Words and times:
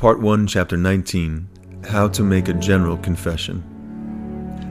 Part 0.00 0.18
1, 0.18 0.46
Chapter 0.46 0.78
19 0.78 1.46
How 1.90 2.08
to 2.08 2.22
Make 2.22 2.48
a 2.48 2.54
General 2.54 2.96
Confession. 2.96 3.62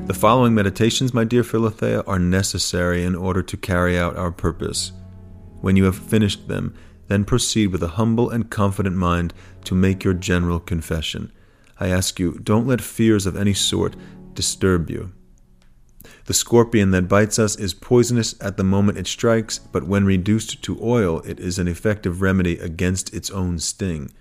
The 0.08 0.14
following 0.16 0.56
meditations, 0.56 1.14
my 1.14 1.24
dear 1.24 1.44
Philothea, 1.44 2.04
are 2.08 2.18
necessary 2.18 3.04
in 3.04 3.14
order 3.14 3.44
to 3.44 3.56
carry 3.56 3.96
out 3.96 4.16
our 4.16 4.32
purpose. 4.32 4.92
When 5.62 5.76
you 5.76 5.84
have 5.84 5.96
finished 5.96 6.48
them, 6.48 6.74
then 7.10 7.26
proceed 7.26 7.68
with 7.68 7.84
a 7.84 7.90
humble 7.90 8.32
and 8.32 8.50
confident 8.50 8.96
mind 8.96 9.36
to 9.66 9.76
make 9.76 10.04
your 10.04 10.16
general 10.16 10.60
confession. 10.60 11.32
I 11.80 11.90
ask 11.90 12.20
you, 12.20 12.40
don't 12.42 12.66
let 12.66 12.82
fears 12.82 13.28
of 13.28 13.38
any 13.38 13.54
sort 13.54 13.96
disturb 14.34 14.90
you. 14.90 15.12
The 16.26 16.34
scorpion 16.34 16.90
that 16.90 17.08
bites 17.08 17.38
us 17.38 17.56
is 17.56 17.76
poisonous 17.76 18.34
at 18.42 18.58
the 18.58 18.64
moment 18.64 18.98
it 18.98 19.06
strikes, 19.06 19.60
but 19.60 19.84
when 19.84 20.06
reduced 20.06 20.64
to 20.64 20.84
oil, 20.84 21.20
it 21.20 21.40
is 21.40 21.60
an 21.60 21.68
effective 21.68 22.24
remedy 22.24 22.58
against 22.58 23.14
its 23.14 23.30
own 23.30 23.60
sting. 23.60 24.12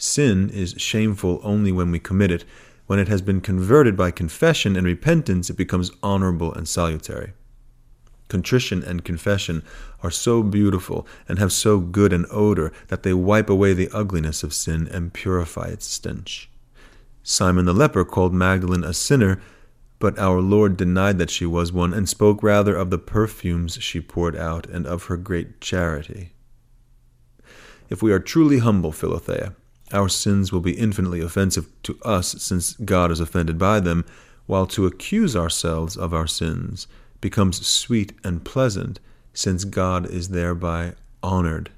Sin 0.00 0.48
is 0.48 0.76
shameful 0.78 1.42
only 1.42 1.70
when 1.70 1.90
we 1.90 1.98
commit 1.98 2.30
it. 2.30 2.46
When 2.86 2.98
it 2.98 3.08
has 3.08 3.20
been 3.20 3.42
converted 3.42 3.98
by 3.98 4.10
confession 4.10 4.74
and 4.74 4.86
repentance, 4.86 5.50
it 5.50 5.58
becomes 5.58 5.90
honorable 6.02 6.54
and 6.54 6.66
salutary. 6.66 7.34
Contrition 8.28 8.82
and 8.82 9.04
confession 9.04 9.62
are 10.02 10.10
so 10.10 10.42
beautiful 10.42 11.06
and 11.28 11.38
have 11.38 11.52
so 11.52 11.80
good 11.80 12.14
an 12.14 12.24
odor 12.30 12.72
that 12.88 13.02
they 13.02 13.12
wipe 13.12 13.50
away 13.50 13.74
the 13.74 13.90
ugliness 13.92 14.42
of 14.42 14.54
sin 14.54 14.88
and 14.88 15.12
purify 15.12 15.66
its 15.66 15.84
stench. 15.84 16.48
Simon 17.22 17.66
the 17.66 17.74
leper 17.74 18.06
called 18.06 18.32
Magdalene 18.32 18.84
a 18.84 18.94
sinner, 18.94 19.38
but 19.98 20.18
our 20.18 20.40
Lord 20.40 20.78
denied 20.78 21.18
that 21.18 21.28
she 21.28 21.44
was 21.44 21.74
one 21.74 21.92
and 21.92 22.08
spoke 22.08 22.42
rather 22.42 22.74
of 22.74 22.88
the 22.88 22.96
perfumes 22.96 23.74
she 23.82 24.00
poured 24.00 24.34
out 24.34 24.66
and 24.66 24.86
of 24.86 25.04
her 25.04 25.18
great 25.18 25.60
charity. 25.60 26.32
If 27.90 28.02
we 28.02 28.12
are 28.12 28.18
truly 28.18 28.60
humble, 28.60 28.92
Philothea, 28.92 29.56
our 29.92 30.08
sins 30.08 30.52
will 30.52 30.60
be 30.60 30.78
infinitely 30.78 31.20
offensive 31.20 31.66
to 31.84 31.98
us 32.04 32.42
since 32.42 32.74
God 32.74 33.10
is 33.10 33.20
offended 33.20 33.58
by 33.58 33.80
them, 33.80 34.04
while 34.46 34.66
to 34.66 34.86
accuse 34.86 35.36
ourselves 35.36 35.96
of 35.96 36.12
our 36.12 36.26
sins 36.26 36.86
becomes 37.20 37.66
sweet 37.66 38.12
and 38.24 38.44
pleasant 38.44 38.98
since 39.32 39.64
God 39.64 40.08
is 40.10 40.30
thereby 40.30 40.94
honored. 41.22 41.70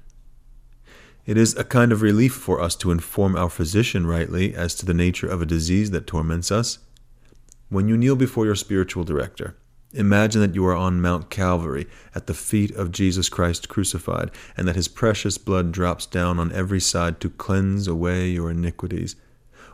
It 1.25 1.37
is 1.37 1.55
a 1.55 1.63
kind 1.63 1.91
of 1.91 2.01
relief 2.01 2.33
for 2.33 2.59
us 2.59 2.75
to 2.77 2.91
inform 2.91 3.35
our 3.35 3.49
physician 3.49 4.05
rightly 4.05 4.53
as 4.53 4.75
to 4.75 4.85
the 4.85 4.93
nature 4.93 5.27
of 5.27 5.41
a 5.41 5.45
disease 5.45 5.91
that 5.91 6.07
torments 6.07 6.51
us. 6.51 6.79
When 7.69 7.87
you 7.87 7.95
kneel 7.95 8.15
before 8.15 8.45
your 8.45 8.55
spiritual 8.55 9.03
director, 9.03 9.55
Imagine 9.93 10.41
that 10.41 10.55
you 10.55 10.65
are 10.65 10.75
on 10.75 11.01
Mount 11.01 11.29
Calvary 11.29 11.87
at 12.15 12.25
the 12.25 12.33
feet 12.33 12.71
of 12.71 12.91
Jesus 12.91 13.29
Christ 13.29 13.69
crucified, 13.69 14.31
and 14.57 14.67
that 14.67 14.75
his 14.75 14.87
precious 14.87 15.37
blood 15.37 15.71
drops 15.71 16.07
down 16.07 16.39
on 16.39 16.51
every 16.51 16.79
side 16.79 17.19
to 17.19 17.29
cleanse 17.29 17.87
away 17.87 18.29
your 18.29 18.49
iniquities. 18.49 19.15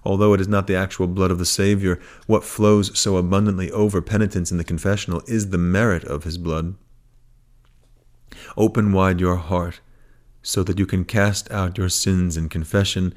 Although 0.03 0.33
it 0.33 0.41
is 0.41 0.47
not 0.47 0.67
the 0.67 0.75
actual 0.75 1.07
blood 1.07 1.31
of 1.31 1.39
the 1.39 1.45
Savior, 1.45 1.99
what 2.27 2.43
flows 2.43 2.97
so 2.97 3.17
abundantly 3.17 3.71
over 3.71 4.01
penitents 4.01 4.51
in 4.51 4.57
the 4.57 4.63
confessional 4.63 5.21
is 5.25 5.49
the 5.49 5.57
merit 5.57 6.03
of 6.03 6.25
his 6.25 6.37
blood. 6.37 6.75
Open 8.57 8.91
wide 8.91 9.19
your 9.19 9.37
heart 9.37 9.79
so 10.41 10.63
that 10.63 10.79
you 10.79 10.85
can 10.85 11.05
cast 11.05 11.49
out 11.51 11.77
your 11.77 11.89
sins 11.89 12.37
in 12.37 12.49
confession. 12.49 13.13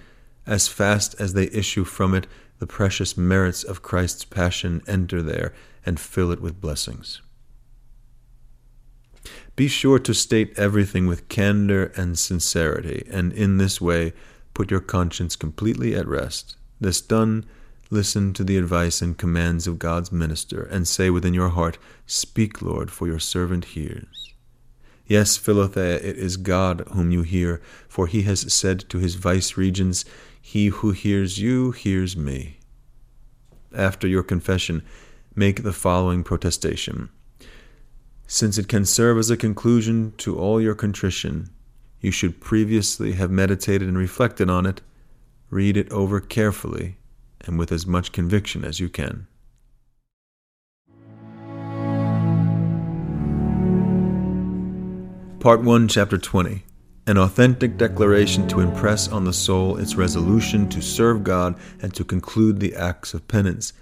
As 0.46 0.68
fast 0.68 1.14
as 1.20 1.34
they 1.34 1.46
issue 1.48 1.84
from 1.84 2.14
it, 2.14 2.26
the 2.62 2.66
precious 2.68 3.16
merits 3.16 3.64
of 3.64 3.82
Christ's 3.82 4.24
passion 4.24 4.82
enter 4.86 5.20
there 5.20 5.52
and 5.84 5.98
fill 5.98 6.30
it 6.30 6.40
with 6.40 6.60
blessings. 6.60 7.20
Be 9.56 9.66
sure 9.66 9.98
to 9.98 10.14
state 10.14 10.56
everything 10.56 11.08
with 11.08 11.28
candor 11.28 11.86
and 11.96 12.16
sincerity, 12.16 13.04
and 13.10 13.32
in 13.32 13.58
this 13.58 13.80
way 13.80 14.12
put 14.54 14.70
your 14.70 14.78
conscience 14.78 15.34
completely 15.34 15.96
at 15.96 16.06
rest. 16.06 16.56
This 16.80 17.00
done, 17.00 17.46
listen 17.90 18.32
to 18.34 18.44
the 18.44 18.58
advice 18.58 19.02
and 19.02 19.18
commands 19.18 19.66
of 19.66 19.80
God's 19.80 20.12
minister, 20.12 20.62
and 20.62 20.86
say 20.86 21.10
within 21.10 21.34
your 21.34 21.48
heart, 21.48 21.78
Speak, 22.06 22.62
Lord, 22.62 22.92
for 22.92 23.08
your 23.08 23.18
servant 23.18 23.64
hears. 23.64 24.32
Yes, 25.04 25.36
Philothea, 25.36 25.96
it 25.96 26.16
is 26.16 26.36
God 26.36 26.86
whom 26.92 27.10
you 27.10 27.22
hear, 27.22 27.60
for 27.88 28.06
he 28.06 28.22
has 28.22 28.52
said 28.54 28.88
to 28.90 28.98
his 28.98 29.16
viceregents, 29.16 30.04
He 30.44 30.66
who 30.66 30.90
hears 30.90 31.38
you 31.38 31.70
hears 31.70 32.16
me. 32.16 32.58
After 33.72 34.08
your 34.08 34.24
confession, 34.24 34.82
make 35.36 35.62
the 35.62 35.72
following 35.72 36.24
protestation. 36.24 37.10
Since 38.26 38.58
it 38.58 38.66
can 38.66 38.84
serve 38.84 39.18
as 39.18 39.30
a 39.30 39.36
conclusion 39.36 40.12
to 40.18 40.36
all 40.36 40.60
your 40.60 40.74
contrition, 40.74 41.48
you 42.00 42.10
should 42.10 42.40
previously 42.40 43.12
have 43.12 43.30
meditated 43.30 43.86
and 43.86 43.96
reflected 43.96 44.50
on 44.50 44.66
it. 44.66 44.82
Read 45.48 45.76
it 45.76 45.90
over 45.92 46.20
carefully 46.20 46.96
and 47.42 47.56
with 47.56 47.70
as 47.70 47.86
much 47.86 48.10
conviction 48.10 48.64
as 48.64 48.80
you 48.80 48.88
can. 48.88 49.28
Part 55.38 55.62
1, 55.62 55.88
Chapter 55.88 56.18
20 56.18 56.64
An 57.04 57.18
authentic 57.18 57.76
declaration 57.76 58.46
to 58.46 58.60
impress 58.60 59.08
on 59.08 59.24
the 59.24 59.32
soul 59.32 59.76
its 59.76 59.96
resolution 59.96 60.68
to 60.68 60.80
serve 60.80 61.24
God 61.24 61.56
and 61.80 61.92
to 61.94 62.04
conclude 62.04 62.60
the 62.60 62.76
acts 62.76 63.12
of 63.12 63.26
penance 63.26 63.72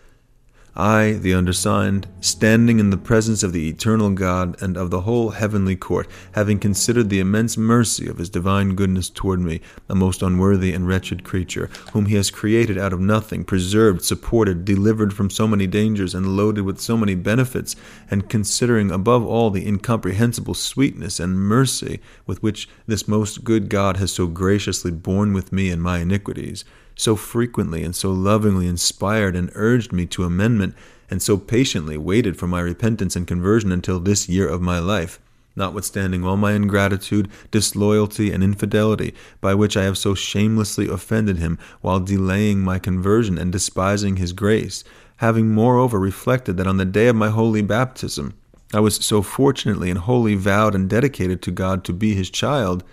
I, 0.81 1.13
the 1.13 1.35
undersigned, 1.35 2.09
standing 2.23 2.81
in 2.81 2.89
the 2.89 2.97
presence 2.97 3.43
of 3.43 3.53
the 3.53 3.69
eternal 3.69 4.09
God 4.09 4.57
and 4.63 4.79
of 4.79 4.91
the 4.91 5.03
whole 5.03 5.29
heavenly 5.29 5.77
court, 5.77 6.09
having 6.33 6.59
considered 6.59 7.11
the 7.11 7.21
immense 7.21 7.59
mercy 7.59 8.09
of 8.09 8.17
his 8.17 8.31
divine 8.31 8.75
goodness 8.77 9.11
toward 9.11 9.41
me, 9.41 9.61
a 9.91 9.95
most 9.95 10.23
unworthy 10.23 10.73
and 10.73 10.89
wretched 10.89 11.23
creature, 11.23 11.69
whom 11.93 12.07
he 12.07 12.15
has 12.15 12.31
created 12.31 12.79
out 12.79 12.95
of 12.95 13.01
nothing, 13.01 13.45
preserved, 13.45 14.03
supported, 14.03 14.65
delivered 14.65 15.13
from 15.13 15.29
so 15.29 15.47
many 15.47 15.67
dangers, 15.67 16.15
and 16.15 16.35
loaded 16.35 16.63
with 16.63 16.81
so 16.81 16.97
many 16.97 17.15
benefits, 17.15 17.77
and 18.11 18.31
considering 18.31 18.91
above 18.91 19.23
all 19.23 19.51
the 19.51 19.69
incomprehensible 19.69 20.55
sweetness 20.55 21.21
and 21.21 21.39
mercy 21.39 22.01
with 22.27 22.43
which 22.43 22.71
this 22.87 23.07
most 23.07 23.45
good 23.45 23.69
God 23.69 23.99
has 23.99 24.13
so 24.13 24.27
graciously 24.27 24.91
borne 24.91 25.35
with 25.35 25.53
me 25.53 25.69
in 25.69 25.79
my 25.79 25.99
iniquities, 25.99 26.65
so 27.01 27.17
frequently 27.17 27.83
and 27.83 27.97
so 27.97 28.11
lovingly 28.11 28.67
inspired 28.67 29.35
and 29.35 29.51
urged 29.55 29.93
me 29.93 30.07
to 30.07 30.25
amendment, 30.25 30.75
and 31.11 31.23
so 31.23 31.37
patiently 31.37 31.97
waited 31.97 32.37
for 32.37 32.47
my 32.47 32.61
repentance 32.61 33.17
and 33.17 33.27
conversion 33.27 33.73
until 33.73 33.99
this 33.99 34.29
year 34.29 34.47
of 34.47 34.61
my 34.61 34.79
life, 34.79 35.19
notwithstanding 35.57 36.25
all 36.25 36.37
my 36.37 36.53
ingratitude, 36.53 37.29
disloyalty, 37.51 38.31
and 38.31 38.45
infidelity, 38.45 39.15
by 39.41 39.55
which 39.55 39.77
I 39.77 39.85
have 39.85 39.99
so 39.99 40.15
shamelessly 40.15 40.89
offended 40.89 41.39
him, 41.39 41.59
while 41.81 42.01
delaying 42.01 42.61
my 42.61 42.79
conversion 42.79 43.39
and 43.39 43.51
despising 43.51 44.17
his 44.17 44.33
grace, 44.33 44.85
having 45.17 45.53
moreover 45.53 45.99
reflected 45.99 46.57
that 46.59 46.67
on 46.67 46.77
the 46.77 46.85
day 46.85 47.09
of 47.09 47.17
my 47.17 47.31
holy 47.31 47.63
baptism, 47.63 48.35
I 48.73 48.81
was 48.81 48.97
so 48.97 49.21
fortunately 49.21 49.91
and 49.91 49.99
wholly 49.99 50.37
vowed 50.37 50.75
and 50.77 50.89
dedicated 50.89 51.43
to 51.43 51.51
God 51.51 51.83
to 51.85 51.93
be 51.93 52.15
his 52.15 52.31
child, 52.31 52.85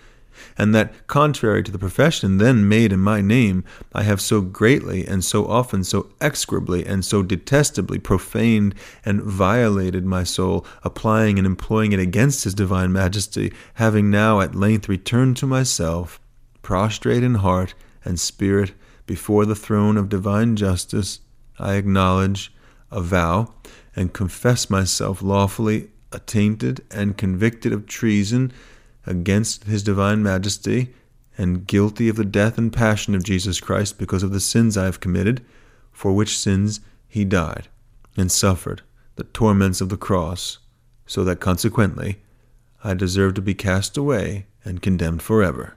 and 0.56 0.74
that, 0.74 1.06
contrary 1.06 1.62
to 1.62 1.72
the 1.72 1.78
profession 1.78 2.38
then 2.38 2.68
made 2.68 2.92
in 2.92 3.00
my 3.00 3.20
name, 3.20 3.64
I 3.92 4.02
have 4.02 4.20
so 4.20 4.40
greatly 4.40 5.06
and 5.06 5.24
so 5.24 5.46
often 5.46 5.84
so 5.84 6.10
execrably 6.20 6.84
and 6.86 7.04
so 7.04 7.22
detestably 7.22 7.98
profaned 7.98 8.74
and 9.04 9.22
violated 9.22 10.04
my 10.04 10.24
soul, 10.24 10.66
applying 10.82 11.38
and 11.38 11.46
employing 11.46 11.92
it 11.92 12.00
against 12.00 12.44
His 12.44 12.54
divine 12.54 12.92
majesty, 12.92 13.52
having 13.74 14.10
now 14.10 14.40
at 14.40 14.54
length 14.54 14.88
returned 14.88 15.36
to 15.38 15.46
myself, 15.46 16.20
prostrate 16.62 17.22
in 17.22 17.36
heart 17.36 17.74
and 18.04 18.20
spirit 18.20 18.72
before 19.06 19.46
the 19.46 19.56
throne 19.56 19.96
of 19.96 20.08
divine 20.08 20.54
justice, 20.54 21.20
I 21.58 21.74
acknowledge, 21.74 22.52
avow, 22.90 23.54
and 23.96 24.12
confess 24.12 24.70
myself 24.70 25.22
lawfully 25.22 25.88
attainted 26.12 26.84
and 26.90 27.16
convicted 27.16 27.72
of 27.72 27.86
treason 27.86 28.52
against 29.08 29.64
his 29.64 29.82
divine 29.82 30.22
majesty 30.22 30.94
and 31.36 31.66
guilty 31.66 32.08
of 32.08 32.16
the 32.16 32.24
death 32.24 32.58
and 32.58 32.72
passion 32.72 33.14
of 33.14 33.24
Jesus 33.24 33.60
Christ 33.60 33.98
because 33.98 34.22
of 34.22 34.32
the 34.32 34.40
sins 34.40 34.76
I 34.76 34.84
have 34.84 35.00
committed, 35.00 35.44
for 35.92 36.12
which 36.12 36.38
sins 36.38 36.80
he 37.08 37.24
died 37.24 37.68
and 38.16 38.30
suffered 38.30 38.82
the 39.16 39.24
torments 39.24 39.80
of 39.80 39.88
the 39.88 39.96
cross, 39.96 40.58
so 41.06 41.24
that 41.24 41.40
consequently 41.40 42.20
I 42.84 42.94
deserve 42.94 43.34
to 43.34 43.42
be 43.42 43.54
cast 43.54 43.96
away 43.96 44.46
and 44.64 44.82
condemned 44.82 45.22
forever. 45.22 45.76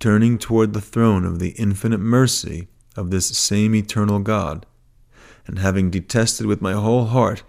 Turning 0.00 0.38
toward 0.38 0.72
the 0.72 0.80
throne 0.80 1.24
of 1.24 1.38
the 1.38 1.50
infinite 1.50 2.00
mercy 2.00 2.68
of 2.96 3.10
this 3.10 3.26
same 3.26 3.74
eternal 3.74 4.18
God, 4.18 4.66
and 5.46 5.58
having 5.58 5.90
detested 5.90 6.46
with 6.46 6.60
my 6.60 6.72
whole 6.72 7.06
heart 7.06 7.42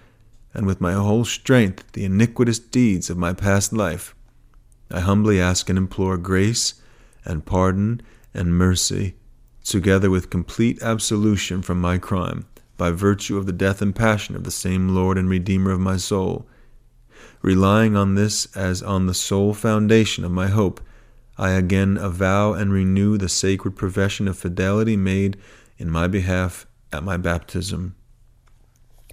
and 0.53 0.65
with 0.65 0.79
my 0.79 0.93
whole 0.93 1.25
strength 1.25 1.91
the 1.93 2.05
iniquitous 2.05 2.59
deeds 2.59 3.09
of 3.09 3.17
my 3.17 3.33
past 3.33 3.73
life, 3.73 4.13
I 4.89 5.01
humbly 5.01 5.39
ask 5.39 5.69
and 5.69 5.77
implore 5.77 6.17
grace 6.17 6.75
and 7.25 7.45
pardon 7.45 8.01
and 8.33 8.57
mercy, 8.57 9.15
together 9.63 10.09
with 10.09 10.29
complete 10.29 10.81
absolution 10.81 11.61
from 11.61 11.81
my 11.81 11.97
crime, 11.97 12.45
by 12.77 12.91
virtue 12.91 13.37
of 13.37 13.45
the 13.45 13.51
death 13.51 13.81
and 13.81 13.95
passion 13.95 14.35
of 14.35 14.43
the 14.43 14.51
same 14.51 14.89
Lord 14.89 15.17
and 15.17 15.29
Redeemer 15.29 15.71
of 15.71 15.79
my 15.79 15.97
soul. 15.97 16.47
Relying 17.41 17.95
on 17.95 18.15
this 18.15 18.47
as 18.55 18.81
on 18.81 19.07
the 19.07 19.13
sole 19.13 19.53
foundation 19.53 20.23
of 20.23 20.31
my 20.31 20.47
hope, 20.47 20.79
I 21.37 21.51
again 21.51 21.97
avow 21.97 22.53
and 22.53 22.71
renew 22.71 23.17
the 23.17 23.29
sacred 23.29 23.75
profession 23.75 24.27
of 24.27 24.37
fidelity 24.37 24.97
made 24.97 25.37
in 25.77 25.89
my 25.89 26.07
behalf 26.07 26.65
at 26.91 27.03
my 27.03 27.17
baptism, 27.17 27.95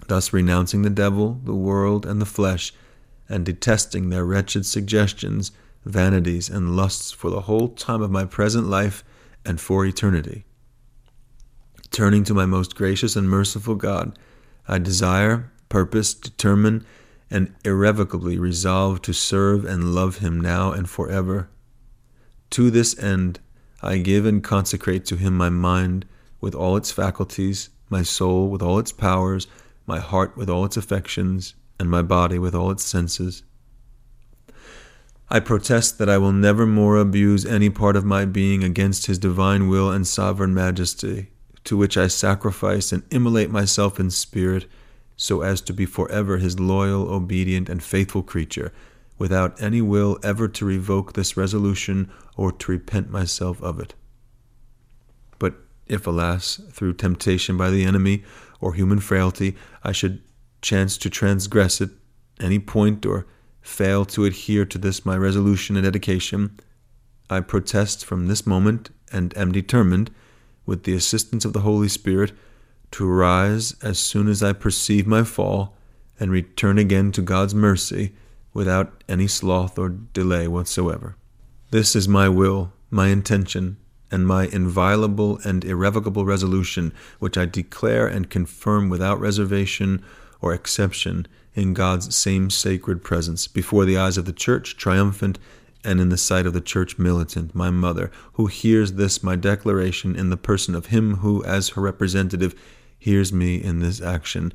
thus 0.07 0.33
renouncing 0.33 0.83
the 0.83 0.91
devil, 0.91 1.41
the 1.45 1.55
world, 1.55 2.07
and 2.07 2.21
the 2.21 2.27
flesh, 2.27 2.73
and 3.29 3.45
detesting 3.45 4.09
their 4.09 4.25
wretched 4.25 4.65
suggestions, 4.65 5.51
vanities, 5.85 6.49
and 6.49 6.77
lusts 6.77 7.13
for 7.13 7.31
the 7.31 7.43
whole 7.43 7.69
time 7.69 8.03
of 8.03 8.11
my 8.11 8.25
present 8.25 8.67
life 8.67 9.05
and 9.45 9.61
for 9.61 9.85
eternity. 9.85 10.45
Turning 11.91 12.25
to 12.25 12.35
my 12.35 12.47
most 12.47 12.75
gracious 12.75 13.15
and 13.17 13.29
merciful 13.29 13.75
God, 13.75 14.19
I 14.67 14.79
desire, 14.79 15.53
purpose, 15.69 16.15
determine, 16.15 16.85
and 17.31 17.55
irrevocably 17.65 18.39
resolve 18.39 19.03
to 19.03 19.13
serve 19.13 19.65
and 19.65 19.95
love 19.95 20.19
Him 20.19 20.41
now 20.41 20.73
and 20.73 20.89
forever. 20.89 21.49
To 22.51 22.71
this 22.71 22.99
end, 22.99 23.41
I 23.83 23.99
give 23.99 24.27
and 24.27 24.43
consecrate 24.43 25.05
to 25.07 25.17
Him 25.17 25.37
my 25.37 25.51
mind 25.51 26.07
with 26.41 26.55
all 26.55 26.77
its 26.77 26.91
faculties, 26.91 27.71
my 27.91 28.03
soul 28.03 28.49
with 28.49 28.63
all 28.63 28.79
its 28.79 28.93
powers, 28.93 29.47
my 29.87 29.99
heart 29.99 30.37
with 30.37 30.49
all 30.49 30.65
its 30.65 30.77
affections, 30.77 31.55
and 31.79 31.91
my 31.91 32.03
body 32.03 32.39
with 32.39 32.55
all 32.55 32.71
its 32.71 32.85
senses. 32.85 33.43
I 35.31 35.41
protest 35.41 35.99
that 35.99 36.09
I 36.09 36.19
will 36.19 36.33
never 36.33 36.67
more 36.67 36.97
abuse 36.99 37.47
any 37.47 37.71
part 37.71 37.97
of 37.97 38.05
my 38.05 38.25
being 38.25 38.63
against 38.63 39.07
His 39.07 39.19
divine 39.19 39.69
will 39.69 39.91
and 39.91 40.07
sovereign 40.07 40.55
majesty, 40.55 41.31
to 41.65 41.77
which 41.77 41.97
I 41.97 42.09
sacrifice 42.09 42.93
and 42.93 43.03
immolate 43.11 43.51
myself 43.51 43.99
in 43.99 44.11
spirit, 44.11 44.67
so 45.17 45.41
as 45.41 45.61
to 45.63 45.73
be 45.73 45.87
forever 45.87 46.37
His 46.37 46.61
loyal, 46.61 47.09
obedient, 47.09 47.69
and 47.69 47.83
faithful 47.83 48.23
creature, 48.23 48.73
without 49.19 49.61
any 49.63 49.81
will 49.81 50.19
ever 50.23 50.47
to 50.49 50.65
revoke 50.65 51.13
this 51.13 51.37
resolution 51.37 52.11
or 52.37 52.53
to 52.53 52.73
repent 52.73 53.11
myself 53.11 53.63
of 53.63 53.81
it. 53.81 53.95
But 55.39 55.55
if, 55.87 56.07
alas, 56.07 56.61
through 56.71 56.95
temptation 56.95 57.57
by 57.57 57.71
the 57.71 57.85
enemy 57.85 58.25
or 58.61 58.75
human 58.75 59.01
frailty, 59.01 59.57
I 59.83 59.93
should 59.93 60.23
chance 60.63 60.99
to 60.99 61.11
transgress 61.11 61.81
it, 61.81 61.91
any 62.41 62.59
point, 62.59 63.07
or 63.07 63.27
fail 63.65 64.05
to 64.05 64.27
adhere 64.27 64.67
to 64.67 64.79
this 64.79 65.05
my 65.05 65.17
resolution 65.17 65.75
and 65.75 65.85
dedication, 65.85 66.61
I 67.31 67.41
protest 67.41 68.05
from 68.05 68.29
this 68.29 68.47
moment 68.47 68.91
and 69.11 69.37
am 69.37 69.51
determined, 69.53 70.11
with 70.67 70.85
the 70.85 70.95
assistance 70.95 71.45
of 71.45 71.55
the 71.55 71.61
Holy 71.61 71.89
Spirit, 71.89 72.33
to 72.93 73.07
rise 73.07 73.75
as 73.83 73.99
soon 73.99 74.29
as 74.29 74.43
I 74.43 74.53
perceive 74.53 75.07
my 75.07 75.25
fall 75.25 75.77
and 76.21 76.31
return 76.31 76.79
again 76.79 77.11
to 77.13 77.23
God's 77.23 77.55
mercy 77.55 78.13
without 78.53 79.03
any 79.09 79.27
sloth 79.27 79.79
or 79.79 79.89
delay 79.89 80.47
whatsoever. 80.47 81.17
This 81.71 81.97
is 81.97 82.07
my 82.07 82.29
will, 82.29 82.73
my 82.91 83.09
intention, 83.09 83.79
and 84.11 84.27
my 84.27 84.47
inviolable 84.47 85.41
and 85.45 85.65
irrevocable 85.65 86.25
resolution, 86.25 86.93
which 87.19 87.37
I 87.37 87.47
declare 87.47 88.07
and 88.07 88.31
confirm 88.31 88.89
without 88.91 89.19
reservation 89.19 90.05
or 90.41 90.53
exception 90.53 91.27
in 91.55 91.75
God's 91.75 92.15
same 92.15 92.51
sacred 92.51 93.03
presence, 93.05 93.47
before 93.47 93.85
the 93.85 93.97
eyes 93.97 94.19
of 94.19 94.25
the 94.25 94.33
church, 94.33 94.77
triumphant, 94.77 95.39
and 95.85 96.01
in 96.01 96.09
the 96.09 96.17
sight 96.17 96.47
of 96.47 96.53
the 96.53 96.61
church 96.61 96.99
militant, 96.99 97.55
my 97.55 97.71
mother, 97.71 98.11
who 98.35 98.47
hears 98.47 98.95
this 98.95 99.23
my 99.23 99.37
declaration 99.37 100.17
in 100.17 100.31
the 100.31 100.37
person 100.37 100.75
of 100.75 100.87
him 100.87 101.17
who, 101.17 101.45
as 101.45 101.71
her 101.71 101.83
representative, 101.83 102.55
hears 102.99 103.33
me 103.33 103.63
in 103.63 103.81
this 103.81 104.01
action. 104.01 104.53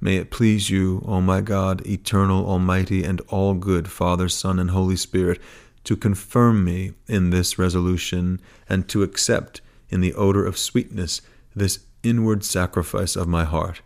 May 0.00 0.16
it 0.16 0.32
please 0.32 0.68
you, 0.68 1.04
O 1.06 1.20
my 1.20 1.40
God, 1.40 1.86
eternal, 1.86 2.44
almighty, 2.44 3.04
and 3.04 3.20
all 3.28 3.54
good, 3.54 3.88
Father, 3.88 4.28
Son, 4.28 4.58
and 4.58 4.70
Holy 4.70 4.96
Spirit, 4.96 5.40
to 5.84 5.96
confirm 5.96 6.64
me 6.64 6.92
in 7.06 7.30
this 7.30 7.58
resolution, 7.58 8.40
and 8.68 8.88
to 8.88 9.04
accept 9.04 9.60
in 9.88 10.00
the 10.00 10.14
odor 10.14 10.44
of 10.44 10.58
sweetness 10.58 11.22
this 11.54 11.80
inward 12.02 12.44
sacrifice 12.44 13.14
of 13.14 13.28
my 13.28 13.44
heart. 13.44 13.82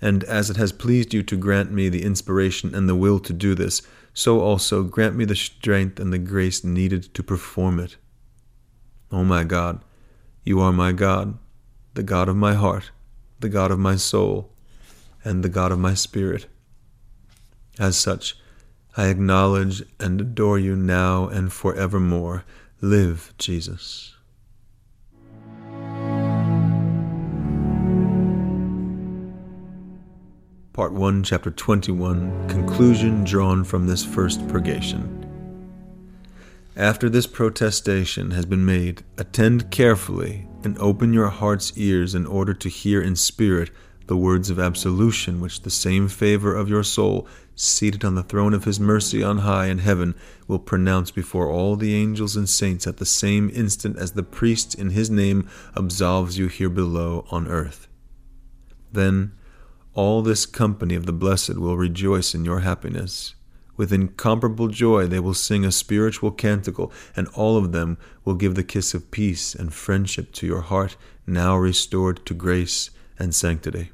And 0.00 0.24
as 0.24 0.50
it 0.50 0.56
has 0.56 0.72
pleased 0.72 1.12
you 1.12 1.22
to 1.24 1.36
grant 1.36 1.70
me 1.70 1.88
the 1.88 2.02
inspiration 2.02 2.74
and 2.74 2.88
the 2.88 2.94
will 2.94 3.18
to 3.20 3.32
do 3.32 3.54
this, 3.54 3.82
so 4.14 4.40
also 4.40 4.82
grant 4.82 5.16
me 5.16 5.24
the 5.24 5.36
strength 5.36 6.00
and 6.00 6.12
the 6.12 6.18
grace 6.18 6.64
needed 6.64 7.14
to 7.14 7.22
perform 7.22 7.78
it. 7.78 7.96
O 9.12 9.18
oh 9.18 9.24
my 9.24 9.44
God, 9.44 9.82
you 10.44 10.60
are 10.60 10.72
my 10.72 10.92
God, 10.92 11.38
the 11.94 12.02
God 12.02 12.28
of 12.28 12.36
my 12.36 12.54
heart, 12.54 12.90
the 13.40 13.48
God 13.48 13.70
of 13.70 13.78
my 13.78 13.96
soul, 13.96 14.52
and 15.24 15.42
the 15.42 15.48
God 15.48 15.72
of 15.72 15.78
my 15.78 15.94
spirit. 15.94 16.46
As 17.78 17.96
such, 17.96 18.36
I 18.96 19.06
acknowledge 19.06 19.82
and 19.98 20.20
adore 20.20 20.58
you 20.58 20.76
now 20.76 21.28
and 21.28 21.52
forevermore. 21.52 22.44
Live, 22.80 23.32
Jesus. 23.38 24.14
Part 30.72 30.92
1, 30.92 31.24
Chapter 31.24 31.50
21 31.50 32.48
Conclusion 32.48 33.24
drawn 33.24 33.64
from 33.64 33.88
this 33.88 34.04
first 34.04 34.46
purgation. 34.46 35.26
After 36.76 37.10
this 37.10 37.26
protestation 37.26 38.30
has 38.30 38.46
been 38.46 38.64
made, 38.64 39.02
attend 39.18 39.72
carefully 39.72 40.46
and 40.62 40.78
open 40.78 41.12
your 41.12 41.28
heart's 41.28 41.76
ears 41.76 42.14
in 42.14 42.24
order 42.24 42.54
to 42.54 42.68
hear 42.68 43.02
in 43.02 43.16
spirit 43.16 43.70
the 44.06 44.16
words 44.16 44.48
of 44.48 44.60
absolution 44.60 45.40
which 45.40 45.62
the 45.62 45.70
same 45.70 46.08
Savior 46.08 46.54
of 46.54 46.68
your 46.68 46.84
soul, 46.84 47.26
seated 47.56 48.04
on 48.04 48.14
the 48.14 48.22
throne 48.22 48.54
of 48.54 48.62
his 48.62 48.78
mercy 48.78 49.24
on 49.24 49.38
high 49.38 49.66
in 49.66 49.78
heaven, 49.78 50.14
will 50.46 50.60
pronounce 50.60 51.10
before 51.10 51.50
all 51.50 51.74
the 51.74 51.96
angels 51.96 52.36
and 52.36 52.48
saints 52.48 52.86
at 52.86 52.98
the 52.98 53.04
same 53.04 53.50
instant 53.52 53.98
as 53.98 54.12
the 54.12 54.22
priest 54.22 54.76
in 54.76 54.90
his 54.90 55.10
name 55.10 55.48
absolves 55.76 56.38
you 56.38 56.46
here 56.46 56.70
below 56.70 57.26
on 57.32 57.48
earth. 57.48 57.88
Then 58.92 59.32
all 59.94 60.22
this 60.22 60.46
company 60.46 60.94
of 60.94 61.06
the 61.06 61.12
blessed 61.12 61.56
will 61.56 61.76
rejoice 61.76 62.34
in 62.34 62.44
your 62.44 62.60
happiness. 62.60 63.34
With 63.76 63.92
incomparable 63.92 64.68
joy 64.68 65.06
they 65.06 65.20
will 65.20 65.34
sing 65.34 65.64
a 65.64 65.72
spiritual 65.72 66.30
canticle, 66.30 66.92
and 67.16 67.28
all 67.28 67.56
of 67.56 67.72
them 67.72 67.98
will 68.24 68.34
give 68.34 68.54
the 68.54 68.62
kiss 68.62 68.94
of 68.94 69.10
peace 69.10 69.54
and 69.54 69.72
friendship 69.72 70.32
to 70.32 70.46
your 70.46 70.60
heart, 70.60 70.96
now 71.26 71.56
restored 71.56 72.24
to 72.26 72.34
grace 72.34 72.90
and 73.18 73.34
sanctity. 73.34 73.90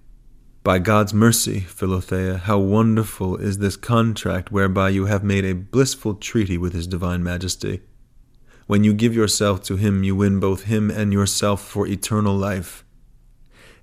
By 0.64 0.80
God's 0.80 1.14
mercy, 1.14 1.60
Philothea, 1.60 2.40
how 2.40 2.58
wonderful 2.58 3.36
is 3.36 3.58
this 3.58 3.76
contract 3.76 4.50
whereby 4.50 4.88
you 4.88 5.04
have 5.04 5.22
made 5.22 5.44
a 5.44 5.54
blissful 5.54 6.14
treaty 6.16 6.58
with 6.58 6.72
His 6.72 6.88
Divine 6.88 7.22
Majesty. 7.22 7.82
When 8.66 8.82
you 8.82 8.92
give 8.92 9.14
yourself 9.14 9.62
to 9.64 9.76
Him, 9.76 10.02
you 10.02 10.16
win 10.16 10.40
both 10.40 10.64
Him 10.64 10.90
and 10.90 11.12
yourself 11.12 11.62
for 11.62 11.86
eternal 11.86 12.36
life. 12.36 12.84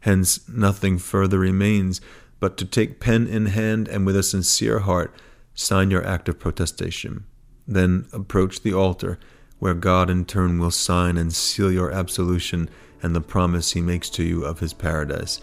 Hence, 0.04 0.42
nothing 0.50 0.98
further 0.98 1.40
remains 1.40 2.02
but 2.42 2.58
to 2.58 2.66
take 2.66 3.00
pen 3.00 3.26
in 3.26 3.46
hand 3.46 3.88
and 3.88 4.06
with 4.06 4.18
a 4.18 4.24
sincere 4.24 4.80
heart 4.80 5.16
sign 5.56 5.90
your 5.90 6.06
act 6.06 6.28
of 6.28 6.40
protestation. 6.40 7.24
Then 7.66 8.08
approach 8.12 8.64
the 8.64 8.74
altar, 8.74 9.18
where 9.60 9.74
God 9.74 10.10
in 10.10 10.26
turn 10.26 10.60
will 10.60 10.72
sign 10.72 11.18
and 11.18 11.34
seal 11.34 11.72
your 11.72 11.90
absolution 11.90 12.70
and 13.02 13.16
the 13.16 13.22
promise 13.22 13.72
He 13.72 13.82
makes 13.82 14.10
to 14.10 14.24
you 14.24 14.44
of 14.44 14.60
His 14.60 14.74
paradise. 14.74 15.40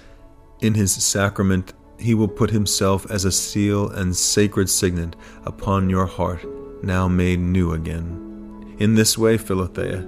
In 0.61 0.75
his 0.75 0.93
sacrament, 0.93 1.73
he 1.99 2.13
will 2.13 2.29
put 2.29 2.51
himself 2.51 3.11
as 3.11 3.25
a 3.25 3.33
seal 3.33 3.89
and 3.89 4.15
sacred 4.15 4.69
signet 4.69 5.17
upon 5.47 5.89
your 5.89 6.05
heart, 6.05 6.45
now 6.85 7.09
made 7.09 7.39
new 7.39 7.73
again. 7.73 8.77
In 8.79 8.95
this 8.95 9.17
way, 9.17 9.39
Philothea, 9.39 10.07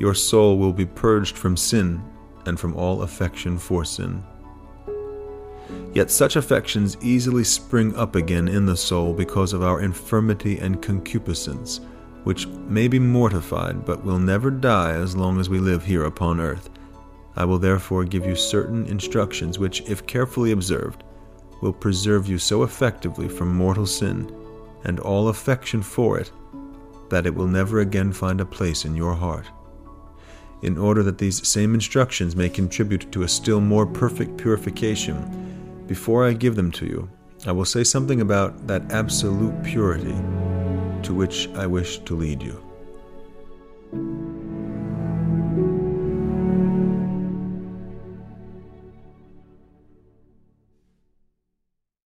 your 0.00 0.14
soul 0.14 0.58
will 0.58 0.72
be 0.72 0.86
purged 0.86 1.36
from 1.36 1.56
sin 1.56 2.02
and 2.46 2.58
from 2.58 2.74
all 2.74 3.02
affection 3.02 3.58
for 3.58 3.84
sin. 3.84 4.22
Yet 5.92 6.10
such 6.10 6.36
affections 6.36 6.96
easily 7.00 7.44
spring 7.44 7.96
up 7.96 8.14
again 8.14 8.48
in 8.48 8.66
the 8.66 8.76
soul 8.76 9.12
because 9.12 9.52
of 9.52 9.62
our 9.62 9.80
infirmity 9.80 10.58
and 10.58 10.82
concupiscence, 10.82 11.80
which 12.24 12.46
may 12.46 12.86
be 12.86 12.98
mortified 12.98 13.84
but 13.84 14.04
will 14.04 14.18
never 14.18 14.50
die 14.50 14.92
as 14.92 15.16
long 15.16 15.40
as 15.40 15.48
we 15.48 15.58
live 15.58 15.84
here 15.84 16.04
upon 16.04 16.40
earth. 16.40 16.70
I 17.34 17.44
will 17.44 17.58
therefore 17.58 18.04
give 18.04 18.24
you 18.24 18.34
certain 18.34 18.86
instructions 18.86 19.58
which, 19.58 19.82
if 19.82 20.06
carefully 20.06 20.52
observed, 20.52 21.04
will 21.60 21.72
preserve 21.72 22.28
you 22.28 22.38
so 22.38 22.62
effectively 22.62 23.28
from 23.28 23.54
mortal 23.54 23.86
sin 23.86 24.30
and 24.84 25.00
all 25.00 25.28
affection 25.28 25.82
for 25.82 26.18
it 26.18 26.30
that 27.10 27.26
it 27.26 27.34
will 27.34 27.46
never 27.46 27.80
again 27.80 28.12
find 28.12 28.40
a 28.40 28.46
place 28.46 28.84
in 28.84 28.96
your 28.96 29.14
heart. 29.14 29.46
In 30.62 30.78
order 30.78 31.02
that 31.02 31.18
these 31.18 31.46
same 31.46 31.74
instructions 31.74 32.34
may 32.34 32.48
contribute 32.48 33.12
to 33.12 33.22
a 33.22 33.28
still 33.28 33.60
more 33.60 33.86
perfect 33.86 34.36
purification, 34.36 35.84
before 35.86 36.26
I 36.26 36.32
give 36.32 36.56
them 36.56 36.72
to 36.72 36.86
you, 36.86 37.08
I 37.46 37.52
will 37.52 37.64
say 37.64 37.84
something 37.84 38.20
about 38.20 38.66
that 38.66 38.90
absolute 38.90 39.62
purity 39.62 40.16
to 41.02 41.14
which 41.14 41.48
I 41.50 41.66
wish 41.66 41.98
to 41.98 42.16
lead 42.16 42.42
you. 42.42 44.25